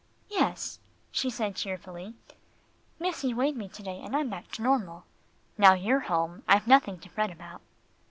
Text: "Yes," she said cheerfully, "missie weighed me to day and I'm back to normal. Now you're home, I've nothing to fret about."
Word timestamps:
"Yes," 0.31 0.79
she 1.11 1.29
said 1.29 1.55
cheerfully, 1.55 2.15
"missie 2.97 3.35
weighed 3.35 3.55
me 3.55 3.69
to 3.69 3.83
day 3.83 3.99
and 4.03 4.15
I'm 4.15 4.31
back 4.31 4.49
to 4.53 4.63
normal. 4.63 5.03
Now 5.59 5.75
you're 5.75 5.99
home, 6.09 6.41
I've 6.47 6.65
nothing 6.65 6.97
to 7.01 7.09
fret 7.09 7.29
about." 7.29 7.61